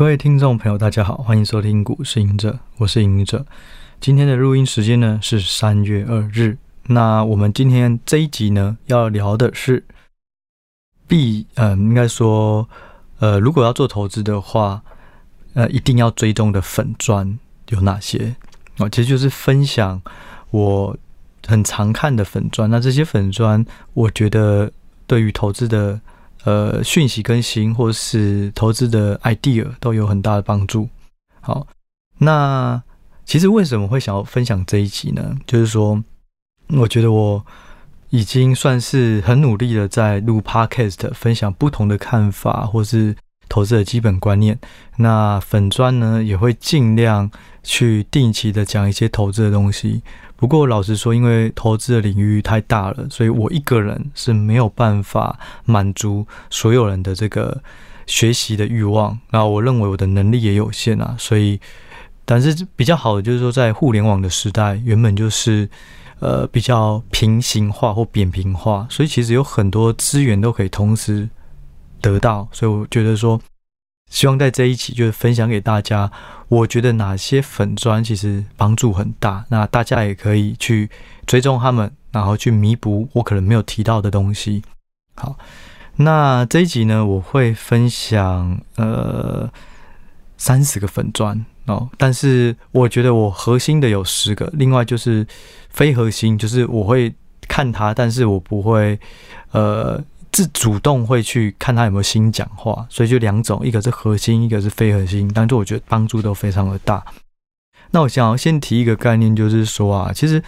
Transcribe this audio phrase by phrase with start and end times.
[0.00, 3.44] 各位听众朋友，大家好，欢迎收听股市赢者，我是赢者。
[4.00, 6.56] 今天的录音时间呢是三月二日。
[6.84, 9.84] 那我们今天这一集呢要聊的是
[11.06, 12.66] 必，嗯，应该说，
[13.18, 14.80] 呃，如果要做投资的话，
[15.52, 17.38] 呃，一定要追踪的粉砖
[17.68, 18.34] 有哪些？
[18.78, 20.00] 哦，其实就是分享
[20.50, 20.96] 我
[21.46, 22.70] 很常看的粉砖。
[22.70, 23.62] 那这些粉砖，
[23.92, 24.72] 我觉得
[25.06, 26.00] 对于投资的。
[26.44, 30.88] 呃，讯息更新或是投资的 idea 都有很大的帮助。
[31.40, 31.66] 好，
[32.18, 32.82] 那
[33.24, 35.36] 其实为什么会想要分享这一集呢？
[35.46, 36.02] 就是说，
[36.68, 37.44] 我觉得我
[38.08, 43.14] 已经算是很努力的在录 podcast，分享不同的看法或是
[43.50, 44.58] 投资的基本观念。
[44.96, 47.30] 那粉砖呢，也会尽量
[47.62, 50.00] 去定期的讲一些投资的东西。
[50.36, 57.62] 不过老实说，因为投资的领域太大了，所以我一个人是没有办法满足所有人的这个
[58.06, 59.18] 学习的欲望。
[59.32, 61.60] 那我认为我的能力也有限啊，所以，
[62.24, 65.68] 但是比较好的就是说，在互联网的时代，原本就是
[66.20, 71.28] 呃比较平行化或扁平化，所以其实有很多资源都可以同时
[72.00, 72.48] 得到。
[72.52, 73.40] 所以我觉得说。
[74.12, 76.10] 希望在这一期就是分享给大家，
[76.48, 80.90] 我觉得哪些粉砖其实帮助很大，那大家也可以去
[81.28, 84.64] 追踪他们，然后去弥补我可能没有提到的东西。
[85.14, 85.38] 好，
[85.94, 89.48] 那这一集呢，我会分享呃
[90.36, 95.24] 三十个粉砖哦，但是我觉得我核心的有十个，另外就是
[95.68, 97.14] 非核心，就是我会
[97.46, 98.98] 看它，但是我不会
[99.52, 100.02] 呃。
[100.32, 107.04] 自主动会去看他有没有新讲话，所以就两种，一个是核心，一个是非核心，但是我觉得帮助都非常的大。
[107.90, 110.42] 那我想要先提一个概念，就是说啊，其实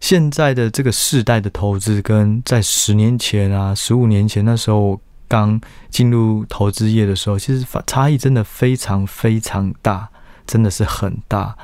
[0.00, 5.60] 现在的这个世代的投资，跟在十年前啊、十五年前那时候刚
[5.90, 10.08] 进入投资业的时候，其实差异真的非常非常大，
[10.46, 11.56] 真的是很大。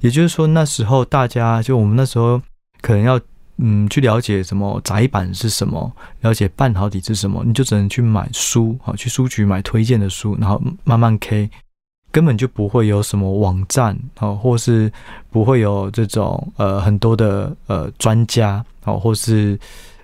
[0.00, 2.40] 也就是说，那时候大家就我们那时候
[2.80, 3.20] 可能要。
[3.58, 5.92] 嗯，去了解什么窄板是什么，
[6.22, 11.48] 了解半导体是什么，你就只能去买书啊，去书局买推荐的书，然后慢慢 K，
[12.10, 14.92] 根本就不会有什么网站啊，或是
[15.30, 19.56] 不会有这种呃很多的呃专家啊，或是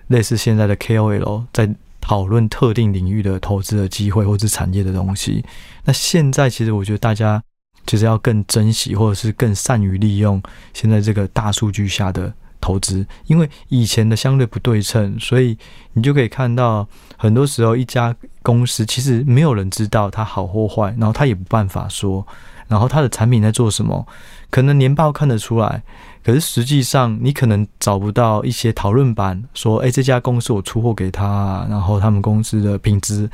[0.07, 5.43] 类似现在的 KOL 在讨论特定领域的投资的机会或是产业的东西。
[5.83, 7.43] 那现在其实我觉得大家
[7.85, 10.41] 其实要更珍惜，或者是更善于利用
[10.73, 12.33] 现在这个大数据下的。
[12.61, 15.57] 投资，因为以前的相对不对称，所以
[15.93, 22.25] 你就可以看到，很多时候一家公司其实没有人知道它好或坏，然后他也不办法说，
[22.67, 24.07] 然后它的产品在做什么，
[24.49, 25.83] 可能年报看得出来，
[26.23, 33.29] 可是实际上你可能找不到一些讨论版，说，哎，这家公司我出货给他，然后他们公司的品质、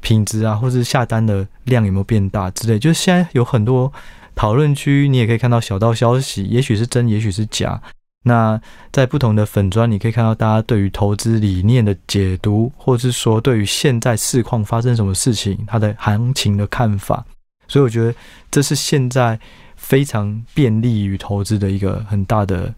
[0.00, 3.92] 品质啊，或是下单的量有没有变大之类，就是现在有很多
[4.34, 7.80] 讨论区，你也可以看到小道消息，也许是真，也许是假。
[8.24, 8.60] 那
[8.92, 17.24] 在不同的粉砖，你可以看到大家对于投资理念的解读，或者是说对于现在市况发生什么事情，它的行情的看法。
[17.66, 18.14] 所以我觉得
[18.48, 19.38] 这是现在
[19.76, 22.72] 非常便利于投资的一个很大的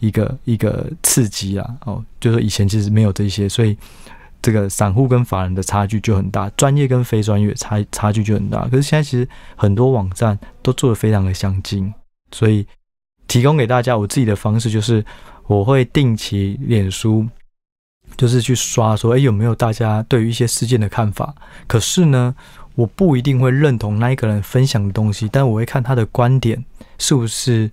[0.00, 1.76] 一个一个刺激啊！
[1.84, 3.76] 哦，就是以前其实没有这些，所以
[4.42, 8.66] 这个散户跟法人的差距就很大，专业跟非专业差差距就很大。
[8.68, 11.94] 可是现在其实很多网站都做得非常的相近，
[12.32, 12.66] 所以。
[13.28, 15.04] 提供给大家我自己的方式就是，
[15.46, 17.26] 我会定期脸书，
[18.16, 21.34] 就是去刷说，诶，有没有大家对于一些事件的看法？
[21.66, 22.34] 可是呢，
[22.74, 26.64] 我不一定会认同那一个人分享的东西，但我会看他的观点
[26.98, 27.70] 是不是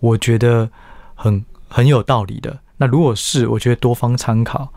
[0.00, 0.70] 我觉得
[1.14, 2.58] 很很有道理的。
[2.76, 4.68] 那如果是，我觉得多方参考。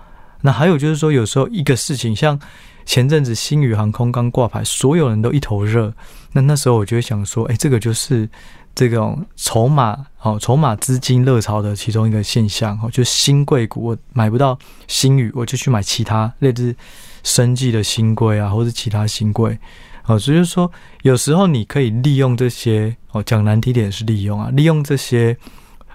[0.41, 2.39] 那还有就是说，有时候一个事情，像
[2.85, 5.93] 前阵子星宇航空刚挂牌，所有人都一头热，
[6.31, 8.29] 那那时候我就会想说，诶，这个就是。
[8.73, 16.75] 这种筹码哦，筹码资金热潮的其中一个现象哦，就新贵股，我买不到新宇，我就去买其他类似
[17.23, 19.57] 生技的新贵啊，或者其他新贵
[20.05, 20.17] 哦。
[20.17, 20.71] 所以说，
[21.01, 25.35] 有时候你可以利用这些哦，讲难听点是利用啊，利用这些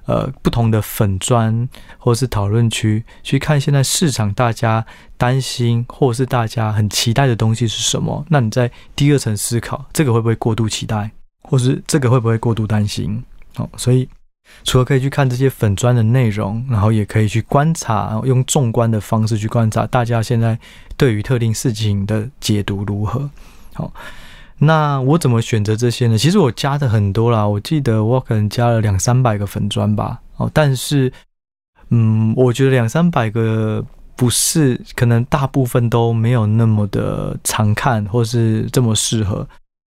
[0.05, 1.69] 呃不同的粉砖
[1.99, 4.85] 或是讨论区去看现在市场大家
[5.17, 8.25] 担心或是大家很期待的东西是什么。
[8.29, 11.11] 那你在第二层思考，这个会不会过度期待？
[11.49, 13.23] 或是这个会不会过度担心？
[13.57, 14.09] 哦，所以
[14.65, 20.59] 除了可以去看这些粉砖的内容，然后也可以去观察，用纵观的方式去观察大家现在
[20.97, 23.31] 对于特定事情的解读如何。
[23.73, 23.93] 好，
[24.59, 26.17] 那我怎么选择这些呢？
[26.17, 30.21] 其实我加的很多啦，我记得我可能加了两三百个粉砖吧。
[30.37, 31.13] 哦，但是，
[31.91, 33.85] 嗯，我觉得两三百个
[34.15, 39.47] 不是，可能大部分都没有那么的常看，或是这么适合。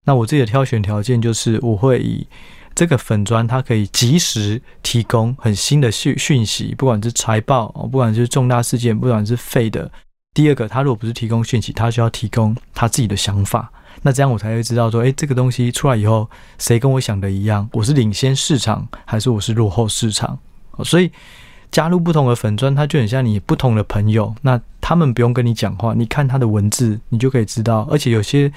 [0.07, 2.25] 那我自己的挑选条件就是，我会以
[2.73, 9.91] 这个粉砖它可以及时提供很新的讯讯息，不管是财报，不管是重大事件，不管是废的。
[10.33, 13.69] 第二个，他如果不是提供讯息，他需要提供他自己的想法。
[14.01, 17.67] 那这样我才会知道说，诶，这个东西出来以后，谁跟我想的一样？
[17.73, 20.39] 我是领先市场，还是我是落后市场？
[20.85, 21.11] 所以
[21.69, 24.33] 加入不同的粉砖，它就很像你不同的朋友。
[24.43, 27.85] 那他们不用跟你讲话，你看他的文字，你就可以知道。
[27.91, 28.49] 而且有些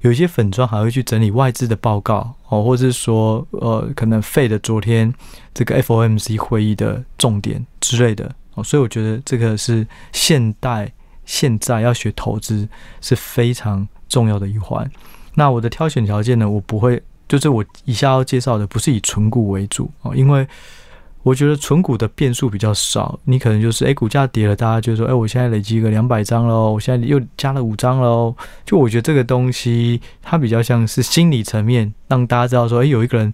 [0.00, 5.12] 有一些粉砖还会去整理外资的报告哦，或者是说呃，可能 Fed 昨天
[5.52, 8.64] 这个 FOMC 会议的重点之类的哦。
[8.64, 10.90] 所以我觉得这个是现代
[11.26, 12.68] 现在要学投资
[13.00, 14.90] 是非常重要的一环。
[15.34, 20.46] 那我的挑选条件呢，我不会，就是我以下要介绍的不是以存股为主哦，因为
[21.22, 23.18] 我觉得存股的变数比较少。
[23.24, 28.34] 你可能就是，诶，股价跌了，大家就说，诶，我现在累积个两百张喽，我现在又加了五张喽。
[28.64, 33.32] 就我觉得这个东西，它比较像是心理层面，让大家知道说，诶，有一个人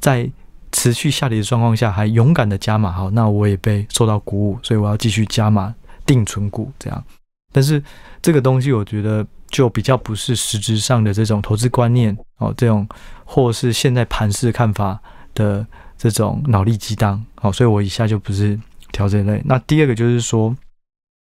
[0.00, 0.30] 在
[0.72, 5.74] 持续下跌的状况下还勇敢的加码，好，那我也被受到鼓舞，所以我要继续加码
[6.04, 7.04] 定存股这样。
[7.52, 7.82] 但是
[8.20, 9.26] 这个东西，我觉得。
[9.52, 12.88] 就比较不是实质上的这种投资观念哦，这种
[13.22, 14.98] 或是现在盘势看法
[15.34, 15.66] 的
[16.10, 18.58] 这种脑力激荡哦，所以我以下就不是
[18.90, 19.40] 挑这类。
[19.44, 20.56] 那第二个就是说，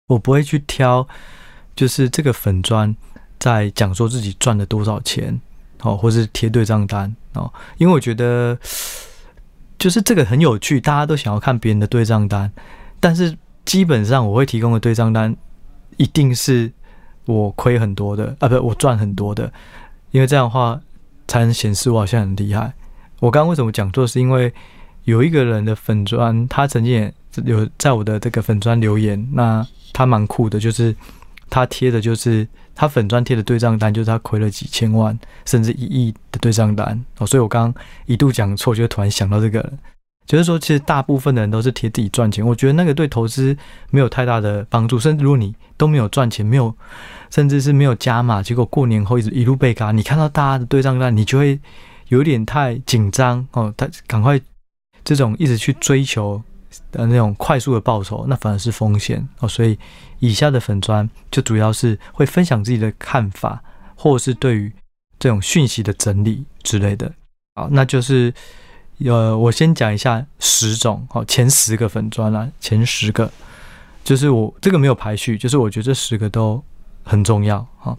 [0.07, 1.07] 我不会去挑，
[1.75, 2.95] 就是这个粉砖
[3.39, 5.39] 在讲说自己赚了多少钱
[5.81, 8.57] 哦，或是贴对账单哦，因为我觉得
[9.79, 12.51] 就是这个很有趣，大家都想要看别人的对账单，
[12.99, 15.35] 但是基本上我会提供的对账单
[15.97, 16.71] 一定是。
[17.27, 19.51] 我亏很多的啊，不，我赚很多的，
[20.11, 20.79] 因为这样的话
[21.27, 22.73] 才能显示我好像很厉害。
[23.19, 24.05] 我刚刚为什么讲错？
[24.05, 24.53] 是因为
[25.03, 27.13] 有一个人的粉砖，他曾经也
[27.45, 30.95] 有在我的这个粉砖留言，那他蛮酷的，就是
[31.49, 39.73] 他贴的就是他粉砖贴的对账单，就是他亏了几千万甚至一亿的对账单哦，所以我刚刚一度讲错，就突然想到这个。
[40.25, 43.55] 就是说，其实大部分的人都是贴自己赚钱，我觉得那个对投资
[43.91, 44.99] 没有太大的帮助。
[44.99, 46.75] 甚至如果你都没有赚钱，没有，
[47.29, 51.57] 甚至是没有加码，结果过年后一直一路被嘎，你看到大家的对账单，你就会
[52.09, 53.73] 有点太紧张哦。
[53.77, 54.39] 他赶快
[55.03, 56.41] 这种一直去追求
[56.91, 59.47] 的那种快速的报酬，那反而是风险哦。
[59.47, 59.77] 所以
[60.19, 63.63] 以下的粉砖就主要是会分享自己的看法，
[63.95, 64.71] 或者是对于
[65.19, 67.13] 这种讯息的整理之类的。
[67.55, 68.33] 好，那就是。
[69.05, 73.31] 呃，我先讲一下十种，哦，前十个粉砖啦，前十个，
[74.03, 76.63] 就是我这个没有排序，就是我觉得这十个都
[77.03, 77.95] 很重要，哈。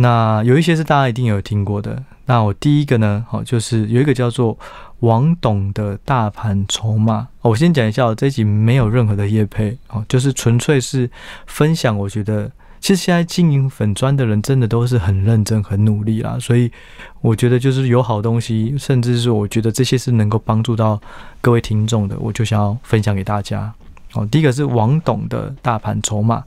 [0.00, 4.58] 那有一些是大家一定有听过的，那我第一个呢，好，就是有一个叫做
[5.00, 11.10] 王董的大盘筹码，我先讲一下，这一集没有任何的业配，哦，就是纯粹是
[11.46, 12.50] 分享，我觉得。
[12.82, 16.72] 其实现在经营粉专的人真的都是很认真、很努力啦，所以
[17.20, 20.98] 我觉得就是有好东西，甚至是我觉得这些是能够帮助到
[21.42, 23.70] 各位听众的，我就想要分享给大家。
[24.14, 26.42] 哦，第一个是王董的大盘筹码，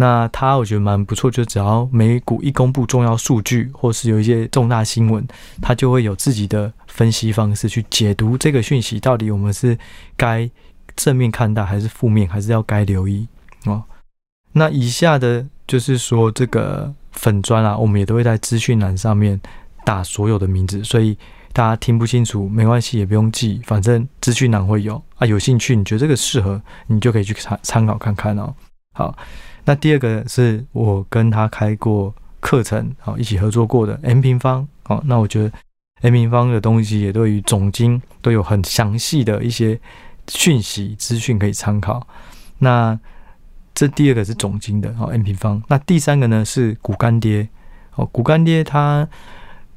[0.00, 5.22] 那他我觉得蛮不错，就只要美股一公布重要数据，或是有一些重大新闻，
[5.60, 9.76] 他就会有自己的分析方式去解读这个讯息，到底我们是
[10.16, 10.48] 该
[10.96, 13.28] 正面看待，还是负面，还是要该留意
[13.66, 13.84] 哦。
[14.52, 15.46] 那以下的。
[15.70, 19.40] 就是说，这个粉砖啊，我们也都会在资讯栏上面
[19.84, 21.16] 打所有的名字，所以
[21.52, 25.24] 大家听不清楚没关系，也不用记，反正资讯栏会有啊。
[25.24, 28.52] 有兴趣，你觉得这个适合，你就可以去参参考看看哦。
[28.94, 29.16] 好，
[29.64, 35.52] 那第二个是我跟他开过课程，好，一起合作过的 M 平方，好，那我觉得
[36.02, 39.78] M 平方的东西也对于总经都有很详细的一些
[40.28, 42.06] 讯息资讯可以参考。
[42.58, 42.98] 那
[43.74, 45.62] 这第二个是总经的哦，M 平方。
[45.68, 47.48] 那第三个呢是股干爹
[47.94, 49.08] 哦，股干爹他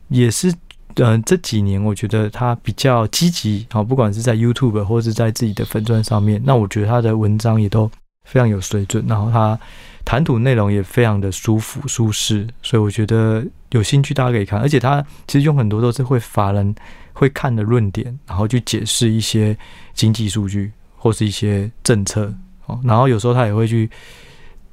[0.08, 0.54] 也是
[0.96, 7.90] 呃这几年我觉得他比较积极哦，不管是在 YouTube 或是在自己的粉专上面，那我觉得他的文章也都
[8.24, 9.60] 非常有水准，然后他
[10.06, 16.74] 谈吐内容也非常的舒服舒适，所以我觉得有兴趣大家可以看，而且他其实用很多都是会法人
[17.14, 19.58] 会看的论点，然后去解释一些
[19.94, 22.34] 经济数据或是一些政策。
[22.66, 23.90] 哦，然后有时候他也会去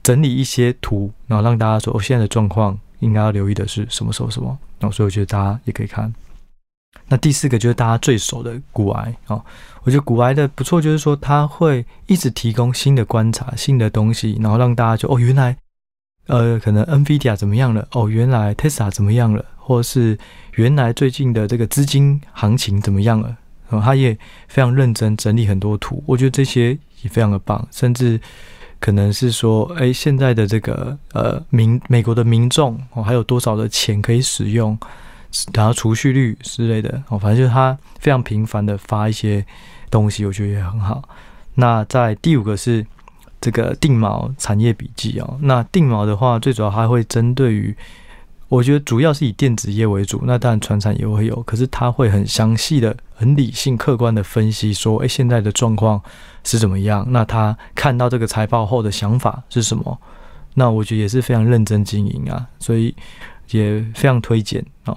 [0.02, 4.56] 整理一些图，然后让大家说，哦，现在的状况应该要留意的是什么什么什么。
[4.78, 6.12] 然后所以我觉得大家也可以看。
[7.08, 9.42] 那第四个就是大家最熟的股癌哦，
[9.82, 15.56] 我觉得股癌的不错，就是说他会一直提供新的观察、新的东西，然后让大家就哦，原来
[16.26, 17.86] 呃，可能 NVIDIA 怎么样了？
[17.92, 19.44] 哦，原来 Tesla 怎么样了？
[19.56, 20.16] 或是
[20.54, 23.36] 原来最近的这个资金行情怎么样了？
[23.70, 24.16] 哦，他也
[24.46, 28.20] 非常认真整理很多图，我觉得这些也非常的棒，甚至
[28.78, 34.78] 可能是说，哎，现在的这个呃民美国的民众哦，还有多少的钱可以使用？
[35.52, 39.44] 然后储蓄率之类的哦，反正就是他非常频繁的发一些
[39.90, 41.02] 东西，我觉得也很好。
[41.54, 42.84] 那在第五个是
[43.40, 47.76] 这个定锚产业笔记哦，那定锚的话，最主要它会针对于。
[48.48, 56.02] 我觉得主要是以电子业为主，那当然传产也会有，可是他会很详细的、很理性、客观的分析说，哎，现在的状况
[56.42, 57.06] 是怎么样？
[57.10, 59.96] 那他看到这个财报后的想法是什么？
[60.54, 62.92] 那我觉得也是非常认真经营啊，所以
[63.50, 64.96] 也非常推荐啊。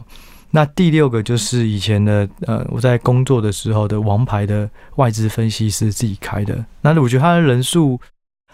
[0.52, 8.00] 那第六个就是以前的呃，我在工作的时候的王牌的外资分析师自己开的，那我觉得他的人数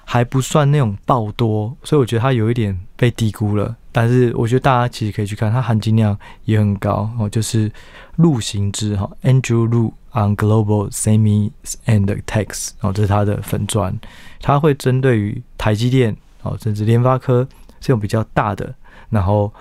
[0.05, 3.75] 还不算那种爆多，所以我觉得他有一点被低估了。
[3.91, 7.27] 但是我觉得大家其实可以去看，它含金量也很高哦。
[7.27, 7.69] 就是
[8.15, 11.51] 陆行之哈，Andrew Lu on Global Semi
[11.85, 13.93] and Techs 哦，这是他的粉砖，
[14.41, 17.45] 他会针对于台积电哦，甚至联发科
[17.81, 18.73] 这种比较大的。
[19.09, 19.51] 然后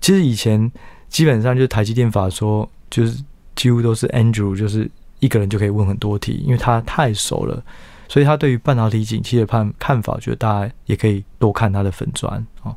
[0.00, 0.70] 其实以前
[1.08, 3.22] 基本上就是台积电法说，就是
[3.56, 4.90] 几乎都是 Andrew，就是
[5.20, 7.62] 一个人就可以问很多题，因为他太熟了，
[8.08, 12.74] 所以他对于半导体景气的判看法，觉得大家也可以多看他的粉砖哦。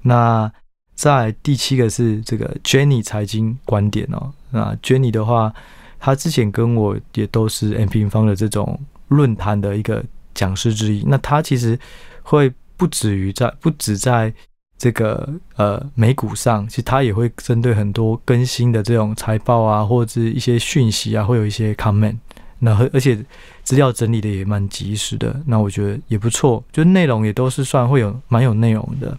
[0.00, 0.50] 那
[0.94, 4.32] 在第七个是这个 Jenny 财经观点哦。
[4.50, 5.52] 那 Jenny 的话，
[5.98, 11.02] 他之前跟我也都是 M 平方的这种论坛的一个讲师之一。
[11.06, 11.78] 那他其实
[12.22, 14.32] 会不止于在不止在
[14.78, 22.16] 这个呃美股上，其实它也会针对很多更新的这种财报啊，或者是一些讯息啊，会有一些 comment。
[22.58, 23.18] 那而且
[23.64, 25.34] 资料整理的也蛮及时的。
[25.46, 29.18] 那我觉得也不错，就内容也都是算会有蛮有内容的。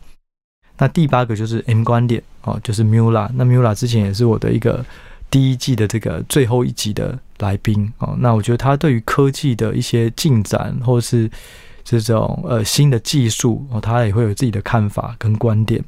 [0.77, 3.29] 那第八个就是 M 观点哦，就是 Mula。
[3.33, 4.85] 那 Mula 之前也是我的一个
[5.29, 8.15] 第一季的这个最后一集的来宾哦。
[8.17, 11.29] 那我觉得他对于科技的一些进展，或是
[11.83, 15.83] 这种呃新的技术哦，他也会有自己的看法跟观点。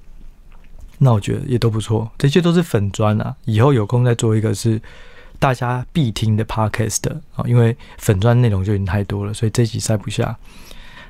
[0.98, 3.36] 那我觉得也都不错，这些都是粉砖啊。
[3.46, 4.82] 以后有空再做一个是
[5.40, 10.38] 大家必听的 Podcast 啊，因为粉砖内容就已经太多了，所以这集塞不下。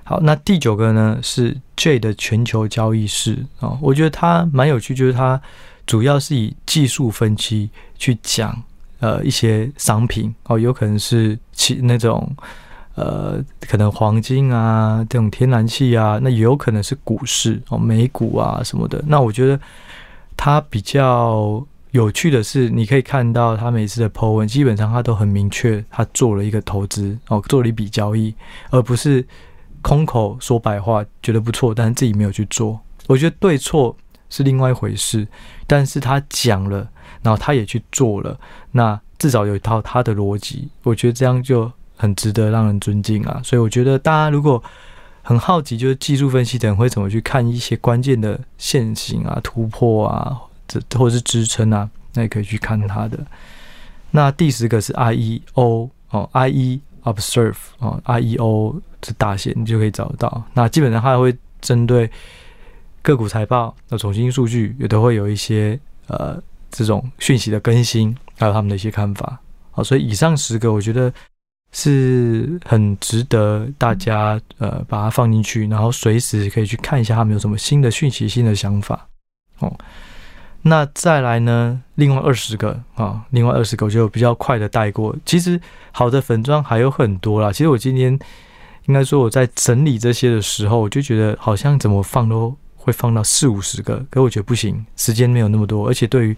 [0.04, 5.40] 好，那第九个呢是 J 的全球交易室啊、我觉得它蛮有趣，就是它
[5.86, 8.60] 主要是以技术分析去讲
[9.00, 12.36] 呃一些商品哦，有可能是其那种
[12.96, 19.04] 呃可能黄金啊这种天然气啊，那也有可能是股市哦美股啊什么的。
[19.08, 19.60] 那我觉得
[20.36, 28.34] 它比较有趣的是，你可以看到他每次的 po 文，基本上他都很明确，他做了一个投资哦，做了一笔交易，
[28.70, 29.26] 而不是。
[29.82, 32.80] 空口说白话觉得不错，但是自己没有去做。
[33.06, 33.96] 我觉得对错
[34.32, 35.28] 是另外一回事，
[35.68, 36.90] 但是他讲了，
[37.22, 38.36] 然后他也去做了，
[38.72, 40.68] 那至少有一套他的逻辑。
[40.82, 43.42] 我觉得这样就很值得让人尊敬啊。
[43.44, 44.62] 所以我觉得大家如果
[45.22, 50.38] 很好奇，就是技术分析的人会怎么去看一些关键的线型啊、突破啊，
[50.68, 53.20] 这或者是支撑啊，那也可以去看它的。
[54.12, 56.82] 那第十个是 IEO 哦，IE。
[57.06, 60.44] Observe 哦，IEO 是大写，你就可以找得到。
[60.56, 62.10] 那基本上它会针对
[63.04, 69.38] 个股财报的总新数据，也都会有一些呃这种讯息的更新，还有他们的一些看法。
[69.70, 71.14] 好，所以以上十个，我觉得
[71.78, 79.06] 是很值得大家呃把它放进去，然后随时可以去看一下他们有什么新的讯息、新的想法。
[79.60, 79.78] 哦。
[80.62, 81.80] 那再来呢？
[81.96, 85.14] 另外二十个啊，另外二十个我就比较快的带过。
[85.26, 85.60] 其实
[85.92, 87.52] 好的粉妆还有很多啦。
[87.52, 88.18] 其实我今天
[88.86, 95.88] 应该说我在整理这些的时候，我就觉得好像怎么放都会放到四五十个，可我觉得不行，时间没有那么多。
[95.88, 96.38] 而且对于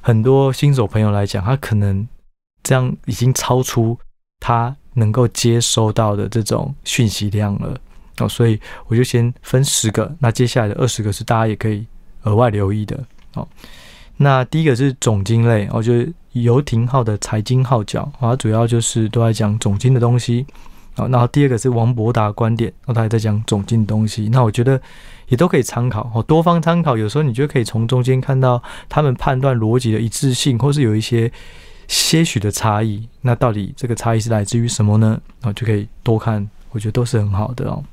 [0.00, 2.06] 很多新手朋友来讲，他可能
[2.62, 3.98] 这样已经超出
[4.40, 7.78] 他能够接收到的这种讯息量了
[8.18, 8.28] 哦。
[8.28, 11.86] 所以我就先分十个，那接下来的二十个是大家也可以
[12.22, 12.98] 额外留意的。
[13.34, 13.46] 哦，
[14.16, 20.46] 那第一个是总经类，我觉得游艇号的财经号角，它主要就是都在讲总经的东西。
[20.94, 24.30] 好，然后第二个是王博达观点，他也在讲总经的东西。
[24.32, 24.80] 那我觉得
[25.28, 26.96] 也都可以参考，哦，多方参考。
[26.96, 31.30] 有时候你就可以从中间看到他们判断逻辑的一致性，或是有一些
[31.88, 33.08] 些许的差异。
[33.20, 35.20] 那到底这个差异是来自于什么呢？
[35.40, 37.84] 然后就可以多看，我觉得都是很好的哦。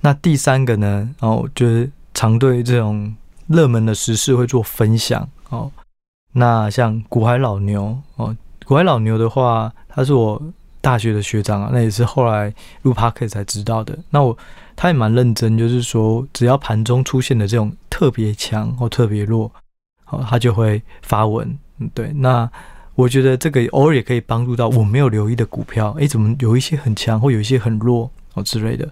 [0.00, 1.14] 那第三个呢？
[1.20, 3.14] 哦，就是常对这种。
[3.48, 5.72] 热门的时事会做分享哦，
[6.32, 8.36] 那像股海老牛哦，
[8.66, 10.38] 股海老牛的话，他是我
[10.82, 13.98] 大学的学长啊，那也是后来录 Podcast 才知道的。
[14.10, 14.36] 那我
[14.76, 19.50] 他也蛮认真，就是说只要盘中出现的这种特别强或特别弱，
[20.10, 21.58] 哦，他就会发文。
[21.78, 22.50] 嗯，对，那
[22.94, 28.88] 我觉得这个偶尔也可以帮助到我没有留意的股票，诶，怎么有一些很强或有一些很弱哦之类的。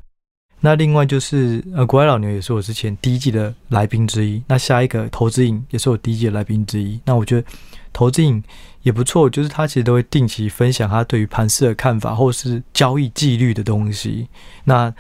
[0.59, 4.43] 那另外就是呃，国外老牛也是我之前第一季的来宾之一。
[4.49, 6.99] 那下一个投资影也是我第一季的来宾之一。
[7.05, 7.47] 那我觉得
[7.93, 8.43] 投资影
[8.83, 14.26] 也不错，就是他其实都会定期分享他对于盘市的看法，或是交易纪律的东西。
[14.64, 14.93] 那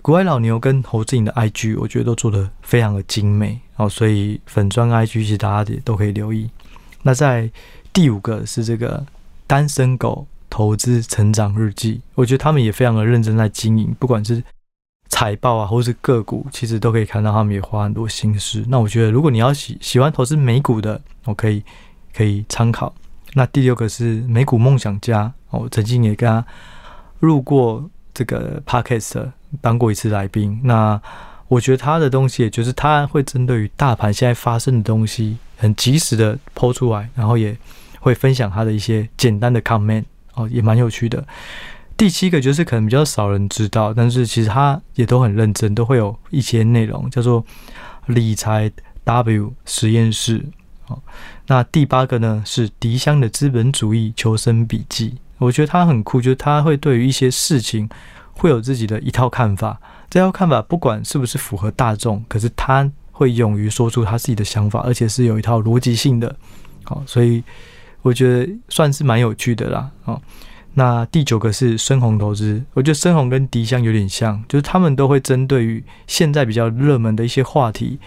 [0.00, 6.48] 国外老牛跟投资影的 IG，我觉得都做得非常的精美哦，所以粉砖 IG 其实大家也都可以留意。
[7.02, 7.50] 那在
[7.92, 9.04] 第五个是这个
[9.46, 14.42] 单身狗投资成长日记，我觉得他们也非常的认真在经营，不管是
[15.08, 18.64] 财报啊，或是个股，其实都可以看到他们也花很多心思。
[18.68, 21.62] 那我觉得，如果你要喜喜欢投资美股的，我可以
[22.14, 22.94] 可以参考。
[23.34, 26.44] 那第六个是美股梦想家，我曾经也跟他
[27.20, 29.30] 录过这个 podcast，
[29.60, 30.60] 当过一次来宾。
[30.64, 31.00] 那
[31.52, 37.54] 我觉得他的东西，也就是他会针对于大盘现在发生的东西，很及时的抛出来，然后也
[38.00, 41.22] 会分享他的一些简单的 comment，哦，也蛮有趣的。
[41.94, 47.44] 第七个就是可能比较少人知道，但是其实他也都很认真，都会有一些内容叫做
[48.06, 48.72] 理财
[49.04, 50.42] W 实验室。
[50.86, 50.98] 哦，
[51.48, 55.18] 那第八个呢是迪香的资本主义求生笔记。
[55.36, 57.90] 我觉得他很酷，就是他会对于一些事情
[58.32, 59.78] 会有自己的一套看法。
[60.12, 66.36] 这套看法不管是不是符合大众，可是他会勇于说出他自己的想法，而且是有一套逻辑性的。
[66.84, 67.42] 好，所以
[68.02, 69.90] 我觉得算是蛮有趣的啦。
[70.04, 70.20] 哦。
[70.74, 77.98] 那第九个是深红投资，我觉得深红跟迪香有点像，就是他们都会针对于现在比较热门的一些话题，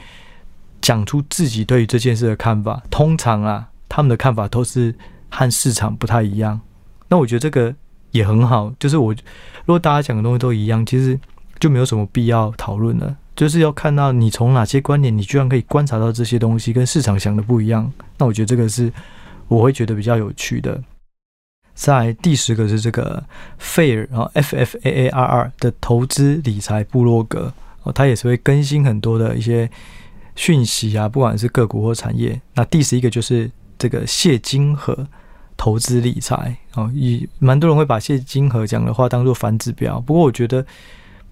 [0.80, 2.84] 讲出自己对于这件事的看法。
[2.92, 4.94] 通常啊，他们的看法都是
[5.32, 6.62] 和市场不太一样。
[7.08, 7.74] 那我觉得这个
[8.12, 11.20] 也很好，就是我如果大家讲的东西都一样，其实
[11.60, 13.16] 就没有什么必要讨论了。
[13.36, 17.92] 就是要看到你从哪些观点，你居然可以观察到这些东西跟市场想的不一样。
[18.18, 18.92] 那我觉得这个是
[19.50, 20.82] 我会觉得比较有趣的。
[21.74, 23.22] 在第十个是这个
[23.60, 27.52] Fair，然后 F F A A R R 的投资理财部落格
[27.84, 29.70] 哦，它也是会更新很多的一些
[30.38, 32.40] 讯息啊，不管是个股或产业。
[32.54, 35.06] 那第十一个就是这个谢金河
[35.58, 40.66] 投资理财哦，以蛮多人会把谢金河讲的话当做反指标，不过我觉得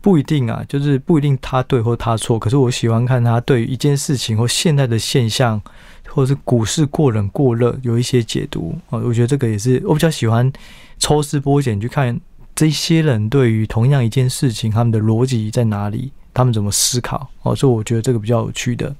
[0.03, 5.59] 不一定啊，就是不一定他对或他错，可是我喜欢看他对于一件事情或现在的现象。
[6.05, 10.51] 或者是股市过冷过热，有一些解读啊，我觉得这个也是我比较喜欢
[10.99, 12.19] 抽丝剥茧去看
[12.53, 18.95] 这些人对于同样一件事情，他们的逻辑在哪里，他们怎么思考哦，所以我觉得这个比较有趣的。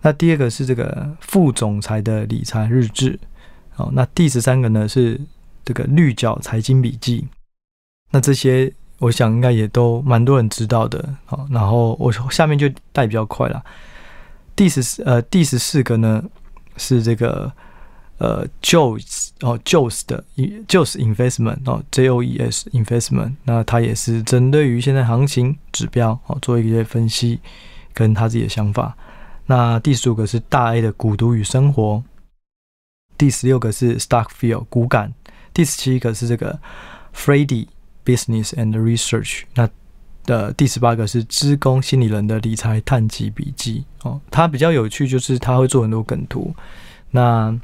[0.00, 3.18] 那第二个是这个副总裁的理财日志
[3.76, 5.20] 哦，那第十三个呢是
[5.66, 7.26] 这个绿角财经笔记，
[8.10, 11.08] 那这些我想应该也都蛮多人知道的。
[11.26, 13.64] 好，然后我下面就带比较快了。
[14.56, 16.22] 第十呃第十四个呢
[16.76, 17.52] 是这个
[18.18, 20.24] 呃 Joes 哦 Joes 的
[20.66, 27.38] Joes Investment 哦 J O E S Investment，那它也是针对于现在行情指标哦做一些分析，
[27.94, 28.96] 跟他自己的想法。
[29.46, 32.02] 那第十五个是大 A 的股读与生活，
[33.16, 35.14] 第十六个是 Stock Feel 股感，
[35.54, 36.58] 第十七个是这个
[37.14, 37.68] Freddy
[38.08, 39.68] Business and Research 那。
[40.24, 46.54] 的第十八个是资工心理人的理财探集笔记哦，它比较有趣，就是他会做很多梗图，
[47.12, 47.58] 那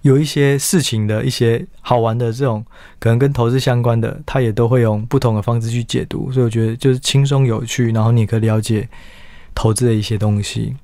[0.00, 2.64] 有一些事情的一些好玩的这种
[2.98, 8.88] 可能跟投资相关的，他也都会用不同的方式去解读，所以我觉得就是轻松有趣，然后你可以了解
[9.54, 10.74] 投资的一些东西。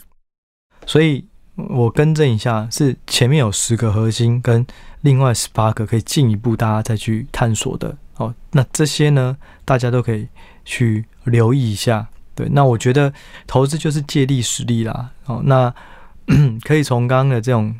[0.85, 4.67] 所以我更正一下，是前面有十个核心，跟
[5.01, 8.35] 另外十八个可以进一步大家再去探索的哦。
[8.53, 10.29] 那这些呢，大家都可以。
[10.65, 13.13] 去留意一下，对，那我觉得
[13.49, 15.11] 投资就是借力使力啦。
[15.27, 15.75] 哦，那
[16.63, 17.75] 可以从刚刚的这种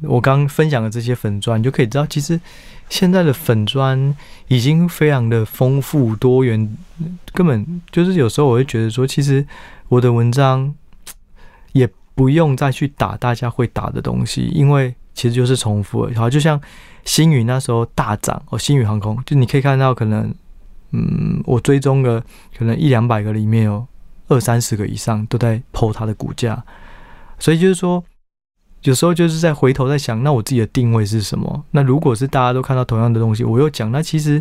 [0.00, 2.40] 我刚分享的这些粉砖，你就可以知道，其实
[2.88, 4.16] 现在的粉砖
[4.48, 6.74] 已经非常的丰富多元，
[7.34, 9.46] 根本就是有时候我会觉得说，其实
[9.88, 10.74] 我的文章
[11.72, 16.14] 也不用再去打大家会打的东西，因为其实就是重复了。
[16.18, 16.58] 好，就像
[17.04, 20.34] 星宇那时候大涨哦，星宇航空，就你可以看到可能。
[20.96, 22.22] 嗯，我追踪个
[22.56, 23.84] 可能一两百个里面有
[24.28, 26.64] 二三十个以上都在抛它的股价，
[27.36, 28.04] 所以就是说，
[28.82, 31.64] 有时候就是在回头在想，那我自己的定位是什么？
[31.72, 34.40] 那如果是大家都看到同样的东西，我又讲，那其实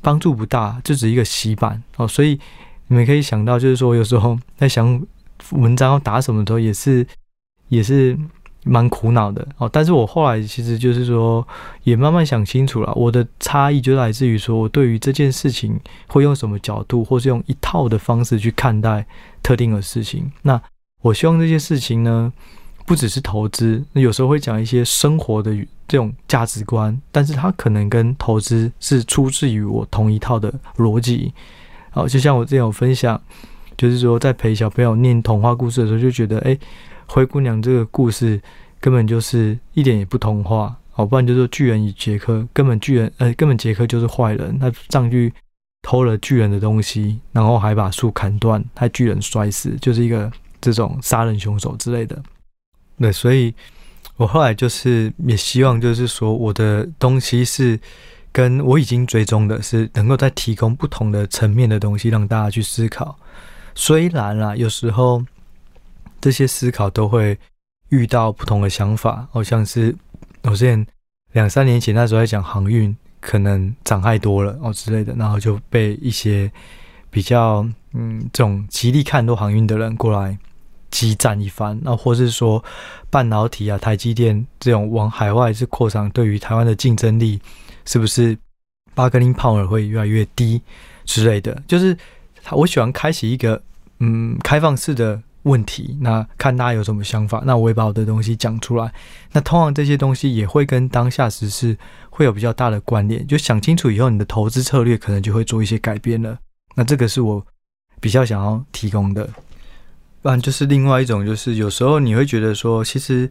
[0.00, 2.08] 帮助不大，就只是一个洗版哦。
[2.08, 2.40] 所以
[2.86, 4.98] 你们可以想到，就是说有时候在想
[5.50, 7.06] 文章要打什么的时候，也是
[7.68, 8.18] 也是。
[8.64, 11.46] 蛮苦恼的哦，但是我后来其实就是说，
[11.82, 19.04] 也慢慢想清楚了，我的差异就来自于说，我对于这件事情会用什么角度，或是用一套的方式去看待
[19.42, 20.30] 特定的事情。
[20.42, 20.60] 那
[21.00, 22.32] 我希望这些事情呢，
[22.86, 25.52] 不只是投资，那有时候会讲一些生活的
[25.88, 31.32] 这种价值观，但是它可能跟投资是出自于我同一套的逻辑。
[31.90, 33.20] 好，就像我之前有分享，
[33.76, 36.56] 就是说在陪小朋友念童话故事的时候，就觉得，哎，
[37.06, 38.40] 灰姑娘这个故事
[38.80, 40.76] 根本就是一点也不童话。
[40.94, 45.32] 好，不然就是巨人与杰克，根本巨人，呃，根本杰克就是坏人，他上去
[45.80, 50.30] 偷了巨人的东西，然后还把树砍断，害巨人摔死，就是一个
[50.60, 52.22] 这种杀人凶手之类的。
[52.98, 53.54] 对，所以
[54.18, 57.80] 我后来就是也希望，就是说我的东西是
[58.30, 63.18] 跟我已经追踪的，是能够再提供不同的层面的东西，让大家去思考。
[63.74, 65.24] 虽然啦，有时候
[66.20, 67.38] 这些思考都会
[67.88, 69.94] 遇到不同的想法，好像是。
[70.44, 70.84] 我之前
[71.34, 76.50] 两三年前那时候在讲航运，可能涨太多了哦之类的，然后就被一些
[77.10, 80.36] 比较嗯这种极力看多航运的人过来
[80.90, 82.62] 激战一番，那或是说
[83.08, 87.40] 半导体啊、台积电这种往海外是扩张，对于台湾的竞争力
[87.84, 88.36] 是不是
[88.92, 90.60] 巴格林炮尔会越来越低
[91.04, 91.96] 之类的，就是
[92.50, 93.62] 我喜欢开启一个
[94.00, 95.22] 嗯开放式的。
[95.44, 98.92] 问题，那看大家有什么想法，那我也把我的东西讲出来。
[99.32, 101.76] 那通常这些东西也会跟当下时事
[102.10, 106.38] 会有比较大的关联，就想清楚以后，你的投资策略可能就会做一些改变了。
[106.76, 107.44] 那这个是我
[108.00, 109.28] 比较想要提供的。
[110.22, 113.28] 不然就是另外一种，就是有时候你会觉得说，其实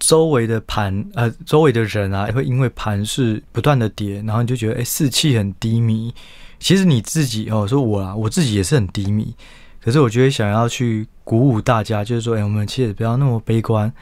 [0.00, 6.12] 周围的盘，呃，周围的人啊，会因为盘势不断的跌，然后你就觉得，哎，士气很低迷。
[6.58, 9.34] 其实你自己哦，说我啊，我自己也是很低迷。
[9.80, 13.92] 可是我觉得想要去鼓舞大家，就是说，哎，我们其实不要那么悲观，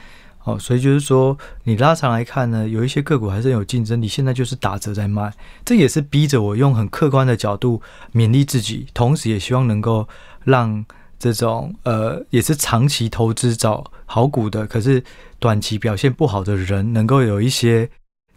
[0.44, 5.30] 哦，所以就是说，你拉长来看呢，有一些个股还是有竞争力，现在就是打折在卖，
[5.62, 7.82] 这也是逼着我用很客观的角度
[8.14, 10.08] 勉励自己，同时也希望能够
[10.42, 10.82] 让
[11.18, 15.04] 这种呃，也是长期投资找好股的，可是
[15.38, 17.86] 短期表现不好的人，能够有一些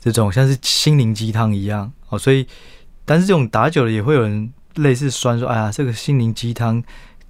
[0.02, 2.46] 这种像是心灵鸡汤一样，哦，所以，
[3.08, 6.84] 但是这种打久了也会有人类似酸说，哎呀，这个心灵鸡汤。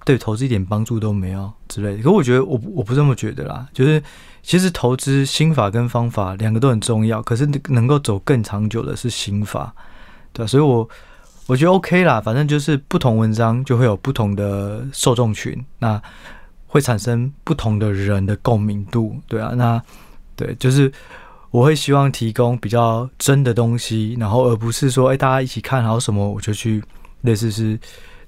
[0.04, 3.68] 对投资一点帮助都没有之类的，可我觉得我我不这么觉得啦。
[3.74, 4.02] 就是
[4.42, 9.74] 其实投资心法跟方法两个都很重要，可是能够走更长久的是心法，
[10.32, 10.46] 对吧？
[10.46, 10.88] 所以我
[11.46, 16.00] 我觉得 OK 啦，反正就是不同文章就会有不同的受众群，那
[16.66, 19.82] 会产生不同的人的共鸣度，对啊，那
[20.34, 20.90] 对，就是
[21.50, 26.82] 我会希望提供比较真的东西，然后而不是说，哎，大家一起看好什么我就去
[27.22, 27.78] 类似是。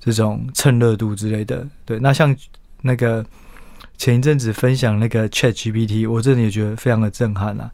[0.03, 2.35] 这种蹭热度之类的，对，那像
[2.81, 3.23] 那个
[3.99, 7.71] 前一阵子分享那个 Chat GPT，我真的也觉得非常的震撼啊！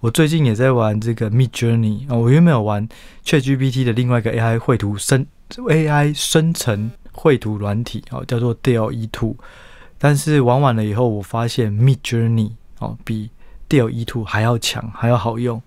[0.00, 2.84] 我最近也在玩这个 Mid Journey 啊，我原本有玩
[3.24, 9.36] Chat GPT 的另外一个 AI 绘图生 AI 生成绘图软体哦，叫做 DALL-E 2，
[9.98, 13.30] 但是玩完了以后，我发现 Mid Journey 哦比
[13.68, 15.60] DALL-E 2还要强，还要好用。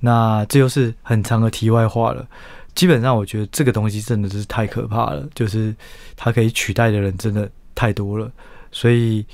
[0.00, 2.26] 那这又是很长的题外话了。
[2.74, 5.74] 基本上，我觉得这个东西真的是太可怕了，就是
[6.14, 8.30] 它可以取代的人真的太多了。
[8.70, 9.24] 所以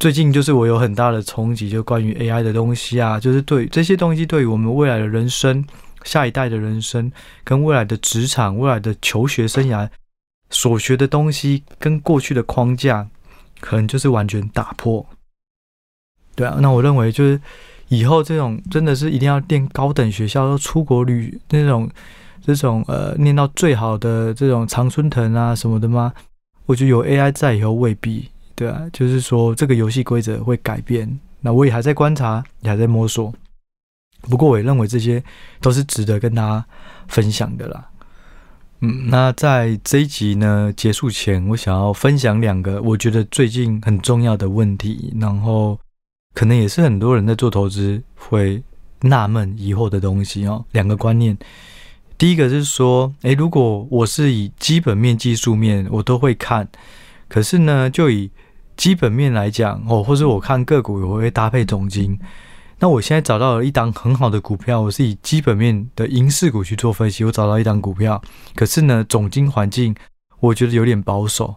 [0.00, 5.64] 最近就是我有很大的冲击，就关于 AI 的东西啊，就是对这些东西对于我们未来的人生、
[6.02, 7.10] 下一代的人生，
[7.44, 9.88] 跟未来的职场、未来的求学生涯
[10.50, 13.06] 所学的东西，跟过去的框架，
[13.60, 15.06] 可能就是完全打破。
[16.40, 17.40] 对啊，那我认为就是
[17.88, 21.88] 以后这种真的是一定要念高等学校，要出国旅那种。
[22.42, 26.10] 这种呃，念到最好的这种常春藤啊什么的吗？
[26.64, 31.20] 我觉得有 AI 在以后未必，对啊，就是说这个游戏规则会改变。
[31.42, 33.30] 那我也还在观察，也还在摸索。
[34.22, 35.22] 不过我也认为这些
[35.60, 36.64] 都是值得跟大家
[37.08, 37.86] 分享的啦。
[38.80, 45.78] 嗯，那在这一集呢结束前，我想要分享两个我觉得最近很重要的问题，然后
[46.34, 48.62] 可能也是很多人在做投资会
[49.00, 51.36] 纳闷疑惑的东西哦，两个观念。
[52.16, 56.68] 第一个是说，诶，如果我是以基本面、技术面我都会看，
[57.28, 58.30] 可是呢，就以
[58.76, 62.18] 基本面来讲，哦，或者我看个股，我会搭配总金。
[62.78, 68.22] 那我现在找到了一档很好的股票，我是以基本面的银饰股去做分析，我找到一档股票，
[68.54, 69.94] 可是呢，总金环境
[70.40, 71.56] 我觉得有点保守。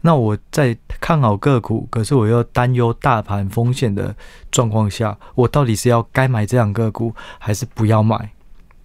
[0.00, 4.14] 那我在看好个股，可是我又担忧大盘风险的
[4.50, 8.30] 状况下，我到底是要该买这两个股，还是不要买？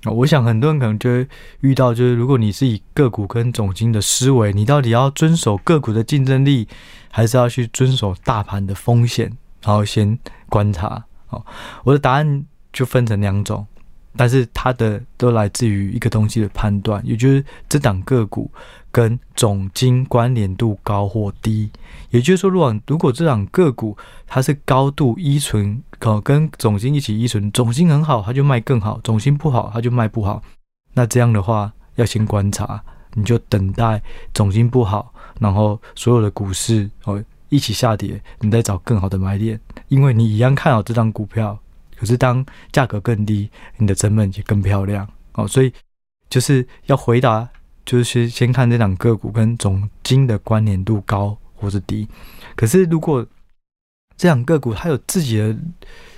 [0.06, 1.28] 我想很多人可能就会
[1.62, 6.68] 遇到，就是如果你是以个股跟总经的思维，你到底要遵守个股的竞争力，
[7.10, 9.32] 还是要去遵守大盘的风险？
[9.62, 10.18] 然后先
[10.50, 11.06] 观察。
[11.30, 11.46] 哦，
[11.84, 13.66] 我的答案就分成两种。
[14.16, 18.52] 但是它的都来自于一个东西的判断，也就是这档个股
[18.94, 21.70] 跟总金关联度高或低。
[22.12, 30.42] 也就是说，如果如果这档个股它是高度依存，哦，跟总金一起依存，总金很好，它就卖更好；总金不好，它就卖不好。
[30.94, 32.82] 那这样的话，要先观察。
[33.16, 34.02] 你就等待
[34.34, 41.56] 总金不好，然后所有的股市哦一起下跌，你再找更好的买点，因为你一样看好这张股票，
[41.96, 45.72] 可是当价格更低，你的成本也更漂亮哦，所以
[46.28, 47.48] 就是要回答，
[47.86, 52.08] 就是先先看这档个股跟总金的关联度高或是低，
[52.56, 53.26] 可是如果
[54.16, 55.56] 这两个股它有自己的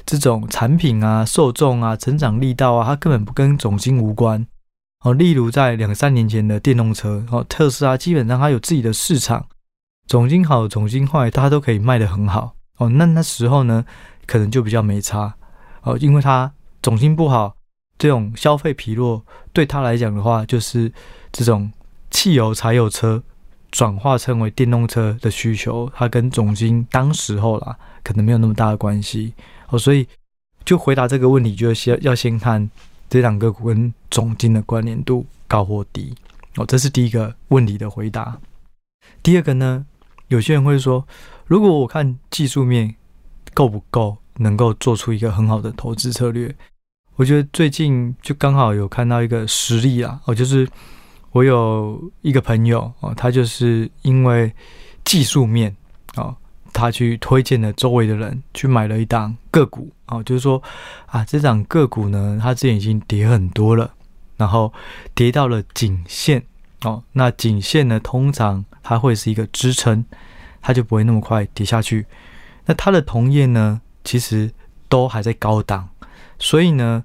[0.06, 4.46] 这种产品啊、受众啊、成长力道啊，它根本不跟总金无关
[5.04, 5.14] 哦。
[5.14, 9.48] 例如在两三年前的电动车哦，特斯拉基本上它有自己的市场，
[10.08, 12.90] 总金好、总金坏，它都可以卖得很好哦。
[12.90, 13.86] 那那时候呢，
[14.28, 15.34] 可能就比较没差
[15.82, 16.52] 哦，因为它
[16.84, 17.55] 总金不好，
[17.98, 20.92] 这种消费疲弱对他来讲的话，就是
[21.32, 21.72] 这种
[22.10, 23.24] 汽油、柴油车。
[23.72, 29.34] 转化成为电动车的需求，它跟总经当时候啦，可能没有那么大的关系
[29.68, 30.08] 哦，所以
[30.64, 32.72] 就回答这个问题，就先要先看
[33.10, 36.16] 这两个股跟总经的关联度高或低
[36.56, 38.40] 哦，这是第一个问题的回答。
[39.22, 39.86] 第二个呢，
[40.30, 41.06] 有些人会说，
[41.46, 42.96] 如果我看技术面
[43.54, 46.56] 够不够，能够做出一个很好的投资策略，
[47.16, 50.68] 我觉得最近就刚好有看到一个实例啊，哦，就是。
[51.36, 54.50] 我有一个朋友哦，他就是因为
[55.04, 55.76] 技术面
[56.16, 56.34] 哦，
[56.72, 60.64] 他去推荐了周围的人去买了一档个股哦，就是说
[61.08, 63.92] 啊，这档个股呢，它之前已经跌很多了，
[64.38, 64.72] 然后
[65.14, 66.42] 跌到了颈线
[66.86, 70.06] 哦，那颈线呢，通常它会是一个支撑，
[70.62, 72.06] 它就不会那么快跌下去。
[72.66, 74.50] 那它的同业呢，其实
[74.88, 75.90] 都还在高档，
[76.40, 77.04] 所以呢。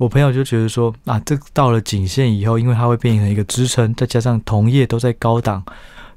[0.00, 5.62] 我朋友就觉得说啊，这到了颈线以后，因为它会变成一个支撑，再加上同业都在高档，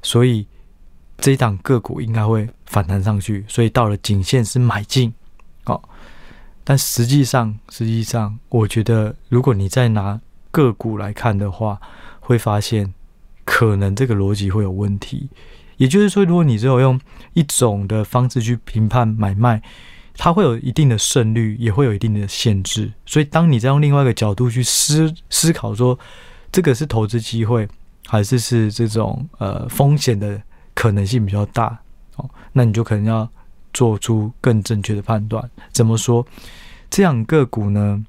[0.00, 0.46] 所以
[1.18, 5.12] 这一档个股应该会反弹上去，所以到了颈线是买进。
[5.66, 5.78] 哦，
[6.64, 10.18] 但实际上，实际上，我觉得如果你再拿
[10.50, 11.78] 个股来看的话，
[12.20, 12.94] 会发现
[13.44, 15.28] 可能这个逻辑会有问题。
[15.76, 16.98] 也就是说，如果你只有用
[17.34, 19.60] 一种的方式去评判买卖。
[20.16, 22.92] 它会有一定的胜率，也会有一定的限制。
[23.04, 25.98] 所以，当你再用另外一个角度去思思考，说
[26.52, 27.68] 这个是投资机会，
[28.06, 30.40] 还是是这种呃风险的
[30.74, 31.78] 可能性比较大
[32.16, 33.28] 哦，那你就可能要
[33.72, 35.50] 做出更正确的判断。
[35.72, 36.24] 怎么说？
[36.88, 38.04] 这样个股呢，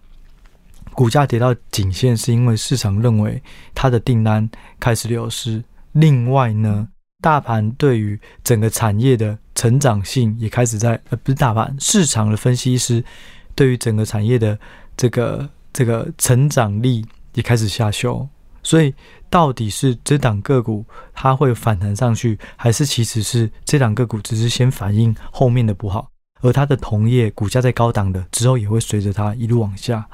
[0.94, 3.42] 股价跌到颈线，是因为市场认为
[3.74, 4.48] 它的订单
[4.80, 5.64] 开始流失。
[5.94, 6.88] 另外呢，
[7.22, 13.04] 大盘对于整个产业的成长性也开始在呃，不是大盘，市场的分析师
[13.56, 14.58] 对于整个产业的
[14.96, 18.28] 这个这个成长力也开始下修，
[18.62, 18.94] 所以
[19.30, 26.10] 到底是这档个股它会反弹上去，还是其实是这档个股只是先反映后面的不好，
[26.42, 30.06] 而它的同业股价在高档的之后也会随着它一路往下，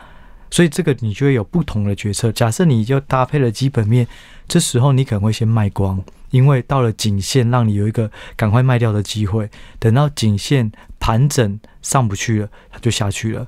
[0.49, 2.31] 所以这个你就会有不同的决策。
[2.31, 4.07] 假设你就搭配了基本面，
[4.47, 6.01] 这时候你可能会先卖光。
[6.31, 9.49] 因为到了颈线，让你有一个赶快卖掉的机会。
[9.79, 13.47] 等到颈线盘整上不去了，它就下去了。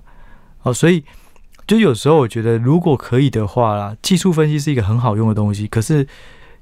[0.62, 1.04] 哦，所以
[1.65, 5.65] 就有时候我觉得，如果可以的话啦，技术分析是一个很好用的东西。
[5.67, 6.08] 可是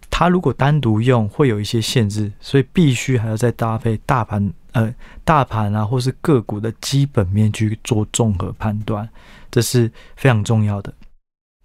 [0.09, 9.09] 它如果单独用，会有一些限制，所以必须还要再搭配大盘，呃，大盘啊，或是个股的基本面去做综合判断，
[9.49, 10.93] 这是非常重要的。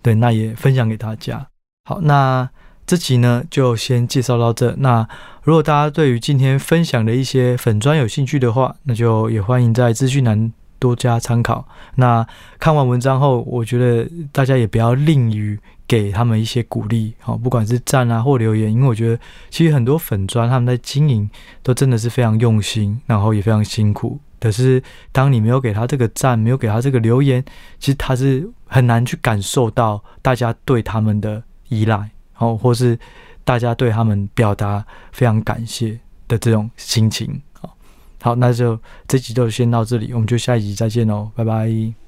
[0.02, 1.46] 对，那也分享给大家。
[1.84, 2.48] 好，那。
[2.86, 4.72] 这集呢，就先介绍到这。
[4.78, 5.06] 那
[5.42, 11.66] 如果大家对于今天分享的一些粉砖有兴趣的话，那就也欢迎在资讯栏多加参考。
[11.96, 12.24] 那
[12.60, 19.18] 看完文章后，我觉得大家也不要吝于给他们一些鼓励，好，不管是赞啊或留言，因为我觉得
[19.50, 21.28] 其实很多粉砖他们在经营
[21.64, 24.20] 都真的是非常用心，然后也非常辛苦。
[24.38, 27.44] 可是当你没有给他这个赞，没有给他这个留言，
[27.80, 32.10] 其实他是很难去感受到大家对他们的依赖。
[32.38, 32.98] 哦，或是
[33.44, 37.40] 大家对他们表达非常感谢的这种心情。
[37.52, 37.76] 好，
[38.22, 42.05] 好，那就这集就先到这里，我们就下一集再见喽，拜拜。